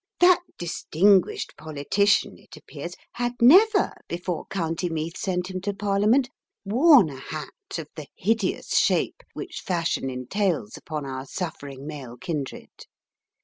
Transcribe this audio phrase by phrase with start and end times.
[0.19, 6.27] That distinguished politician, it appears, had never, before County Meath sent him to Parliament,
[6.65, 12.71] worn a hat of the hideous shape which fashion entails upon our suffering male kindred.